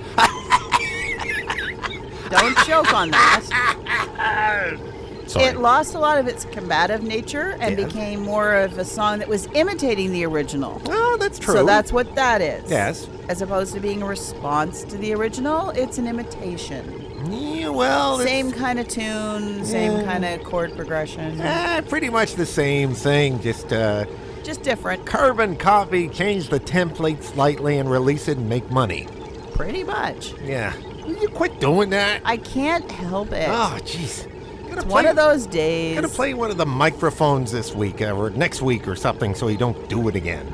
Don't 2.29 2.57
choke 2.67 2.93
on 2.93 3.13
that. 3.13 4.77
Sorry. 5.31 5.45
It 5.47 5.59
lost 5.59 5.95
a 5.95 5.99
lot 5.99 6.19
of 6.19 6.27
its 6.27 6.45
combative 6.47 7.03
nature 7.05 7.57
and 7.61 7.77
became 7.77 8.21
more 8.21 8.55
of 8.55 8.77
a 8.79 8.85
song 8.85 9.21
that 9.21 9.29
was 9.29 9.47
imitating 9.55 10.11
the 10.13 10.27
original. 10.27 10.83
Oh, 10.87 11.17
that's 11.21 11.39
true. 11.39 11.55
So 11.55 11.65
that's 11.67 11.93
what 11.93 12.15
that 12.17 12.41
is. 12.41 12.69
Yes. 12.69 13.07
As 13.29 13.41
opposed 13.41 13.73
to 13.75 13.81
being 13.81 14.03
a 14.03 14.07
response 14.07 14.83
to 14.85 14.97
the 14.99 15.15
original, 15.15 15.71
it's 15.71 15.99
an 15.99 16.09
imitation. 16.09 17.07
Yeah, 17.31 17.69
well, 17.69 18.19
same 18.19 18.51
kind 18.51 18.81
of 18.81 18.89
tune, 18.89 19.65
same 19.65 19.93
Yeah. 19.99 20.05
kind 20.05 20.25
of 20.25 20.43
chord 20.43 20.75
progression. 20.75 21.41
Eh, 21.41 21.83
pretty 21.83 22.11
much 22.11 22.35
the 22.35 22.47
same 22.47 22.93
thing, 22.95 23.41
just 23.41 23.73
uh, 23.73 24.07
Just 24.43 24.63
different. 24.63 25.07
carbon 25.07 25.55
copy, 25.55 26.09
change 26.09 26.49
the 26.49 26.59
template 26.59 27.23
slightly 27.23 27.79
and 27.79 27.89
release 27.91 28.27
it 28.27 28.39
and 28.39 28.49
make 28.49 28.69
money. 28.71 29.07
Pretty 29.55 29.85
much. 29.85 30.35
Yeah. 30.43 30.73
Will 31.07 31.17
you 31.19 31.29
quit 31.29 31.61
doing 31.61 31.91
that? 31.91 32.23
I 32.25 32.37
can't 32.39 32.91
help 32.91 33.33
it. 33.33 33.49
Oh, 33.49 33.79
jeez. 33.83 34.27
It's 34.73 34.85
one 34.85 35.07
of 35.07 35.17
those 35.17 35.47
days. 35.47 35.95
Gotta 35.97 36.09
play 36.09 36.35
one 36.35 36.51
of 36.51 36.57
the 36.57 36.67
microphones 36.67 37.51
this 37.53 37.75
week 37.75 38.01
or 38.03 38.31
next 38.31 38.63
week 38.63 38.87
or 38.89 38.97
something 38.97 39.35
so 39.35 39.49
you 39.49 39.57
don't 39.59 39.89
do 39.89 40.09
it 40.09 40.17
again. 40.17 40.47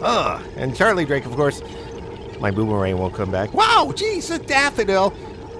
Ugh. 0.00 0.42
And 0.56 0.74
Charlie 0.74 1.04
Drake, 1.04 1.26
of 1.26 1.32
course, 1.36 1.62
my 2.40 2.50
boomerang 2.50 2.98
won't 2.98 3.14
come 3.14 3.30
back. 3.30 3.52
Wow, 3.54 3.92
geez, 3.94 4.30
a 4.30 4.38
daffodil. 4.38 5.12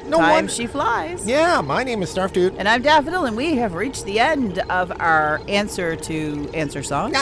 No 0.07 0.19
Time 0.19 0.31
wonder- 0.31 0.51
she 0.53 0.67
flies. 0.67 1.27
Yeah, 1.27 1.61
my 1.61 1.85
name 1.85 2.03
is 2.03 2.13
Snarf 2.13 2.33
Dude. 2.33 2.55
And 2.57 2.69
I'm 2.69 2.83
Daffodil, 2.83 3.25
and 3.25 3.37
we 3.37 3.55
have 3.57 3.75
reached 3.75 4.05
the 4.05 4.19
end 4.19 4.59
of 4.69 4.91
our 5.01 5.41
answer 5.49 5.95
to 5.95 6.51
answer 6.55 6.83
songs. 6.83 7.17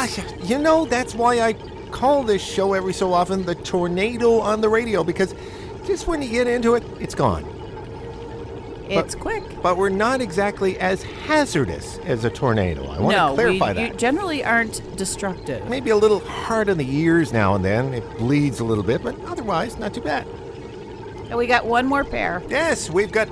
You 0.48 0.58
know, 0.58 0.86
that's 0.86 1.14
why 1.14 1.40
I 1.40 1.52
call 1.90 2.22
this 2.22 2.42
show 2.42 2.72
every 2.72 2.94
so 2.94 3.12
often 3.12 3.44
the 3.44 3.54
tornado 3.54 4.38
on 4.40 4.60
the 4.62 4.68
radio 4.68 5.04
because 5.04 5.34
just 5.84 6.06
when 6.06 6.22
you 6.22 6.30
get 6.30 6.46
into 6.46 6.74
it, 6.74 6.82
it's 6.98 7.14
gone. 7.14 7.44
It's 8.98 9.14
quick. 9.14 9.42
But 9.62 9.76
we're 9.76 9.88
not 9.88 10.20
exactly 10.20 10.78
as 10.78 11.02
hazardous 11.02 11.98
as 11.98 12.24
a 12.24 12.30
tornado. 12.30 12.82
I 12.88 13.00
want 13.00 13.16
no, 13.16 13.28
to 13.28 13.34
clarify 13.34 13.68
we 13.68 13.74
that. 13.74 13.88
you 13.92 13.94
generally 13.96 14.44
aren't 14.44 14.96
destructive. 14.96 15.68
Maybe 15.68 15.90
a 15.90 15.96
little 15.96 16.20
hard 16.20 16.68
on 16.68 16.78
the 16.78 16.90
ears 16.96 17.32
now 17.32 17.54
and 17.54 17.64
then. 17.64 17.94
It 17.94 18.18
bleeds 18.18 18.60
a 18.60 18.64
little 18.64 18.84
bit, 18.84 19.02
but 19.02 19.18
otherwise, 19.24 19.78
not 19.78 19.94
too 19.94 20.00
bad. 20.00 20.26
And 21.28 21.36
we 21.38 21.46
got 21.46 21.64
one 21.64 21.86
more 21.86 22.02
pair 22.04 22.42
Yes, 22.48 22.90
we've 22.90 23.12
got 23.12 23.28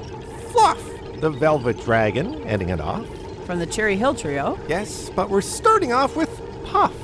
Fluff, 0.53 0.81
the 1.21 1.31
Velvet 1.31 1.81
Dragon, 1.81 2.42
ending 2.44 2.68
it 2.68 2.81
off. 2.81 3.05
from 3.44 3.59
the 3.59 3.66
Cherry 3.66 3.97
Hill 3.97 4.14
Trio 4.14 4.57
Yes, 4.68 5.11
but 5.11 5.29
we're 5.29 5.40
starting 5.40 5.92
off 5.92 6.14
with 6.14 6.31
Puff, 6.64 6.94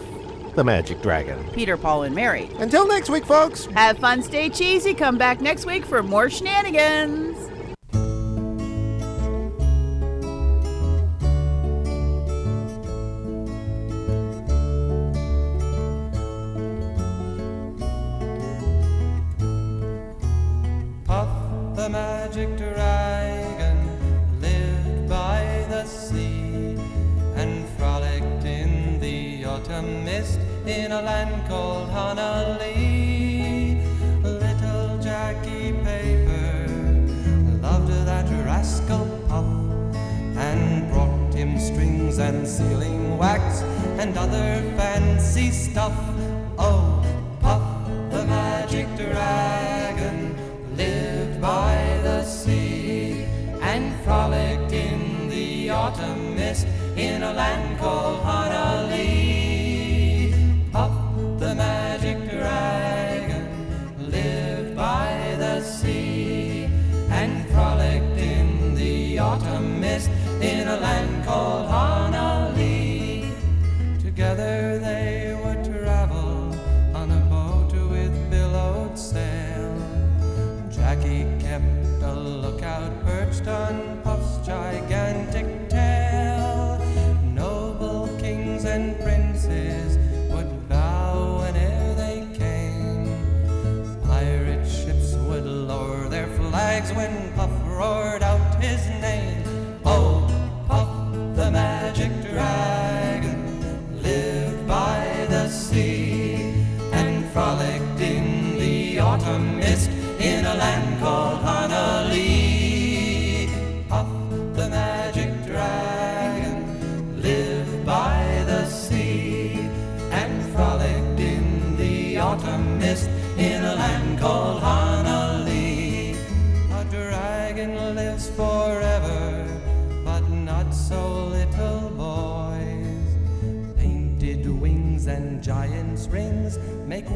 the 0.55 0.63
Magic 0.63 1.03
Dragon. 1.03 1.45
Peter, 1.53 1.77
Paul, 1.77 2.05
and 2.05 2.15
Mary. 2.15 2.49
Until 2.59 2.87
next 2.87 3.11
week, 3.11 3.25
folks. 3.25 3.67
Have 3.67 3.99
fun, 3.99 4.23
stay 4.23 4.49
cheesy. 4.49 4.95
Come 4.95 5.19
back 5.19 5.41
next 5.41 5.67
week 5.67 5.85
for 5.85 6.01
more 6.03 6.31
shenanigans. 6.31 7.51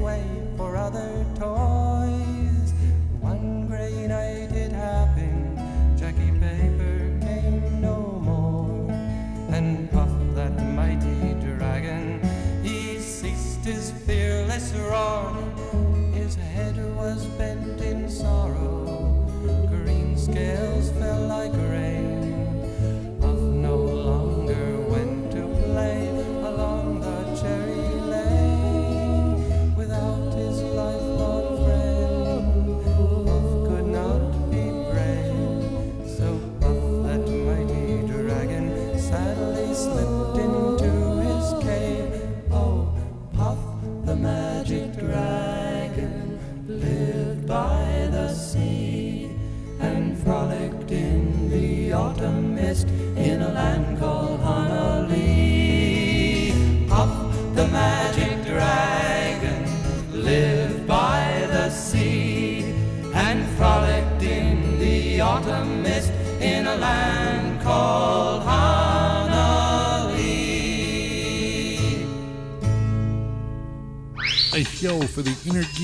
Way 0.01 0.25
for 0.57 0.77
other 0.77 1.25
toys. 1.35 2.73
One 3.21 3.67
gray 3.67 4.07
night 4.07 4.53
it 4.53 4.73
happened, 4.73 5.59
Jackie 5.99 6.33
Paper 6.39 7.19
came 7.21 7.81
no 7.81 8.21
more. 8.23 8.91
And 9.51 9.91
Puff, 9.91 10.11
that 10.35 10.57
mighty 10.75 11.35
dragon, 11.41 12.21
he 12.63 12.99
ceased 12.99 13.65
his 13.65 13.91
fearless 13.91 14.73
roar. 14.73 15.37
His 16.13 16.35
head 16.37 16.77
was 16.97 17.25
bent 17.39 17.81
in 17.81 18.09
sorrow, 18.09 18.58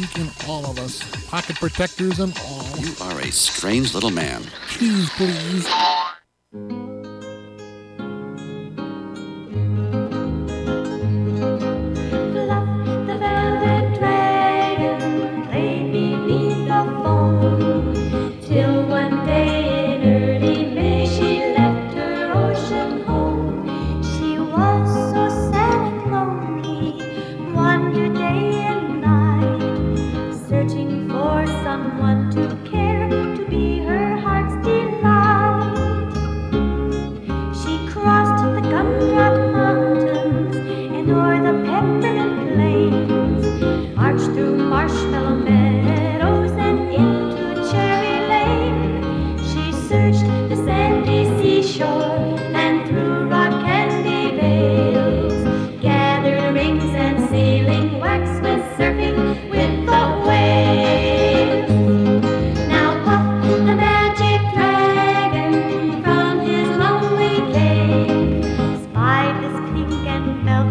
geek 0.05 0.19
in 0.19 0.31
all 0.49 0.65
of 0.67 0.79
us, 0.79 1.03
pocket 1.29 1.57
protectors 1.57 2.19
and 2.21 2.37
all. 2.45 2.79
You 2.79 2.93
are 3.03 3.21
a 3.21 3.31
strange 3.31 3.95
little 3.95 4.11
man. 4.11 4.43
Please, 4.69 5.09
please. 5.11 6.04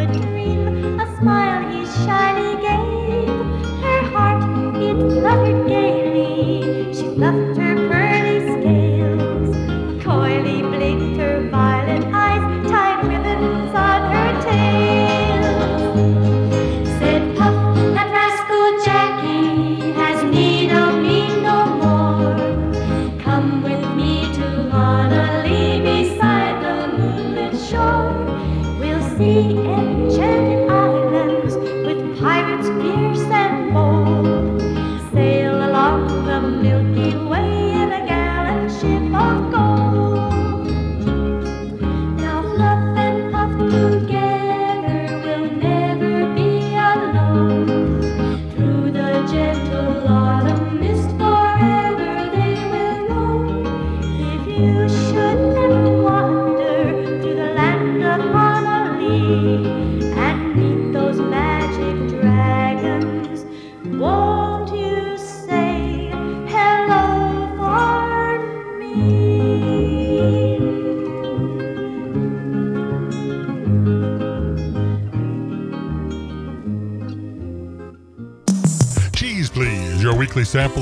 David. 0.06 0.33